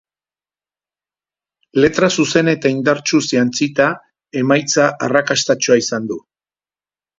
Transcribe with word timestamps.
Letra 1.85 2.09
zuzen 2.15 2.49
eta 2.55 2.71
indartsuz 2.77 3.21
jantzita, 3.35 3.89
emaitza 4.43 4.89
arrakastatsua 5.11 5.81
izan 5.85 6.13
du. 6.15 6.23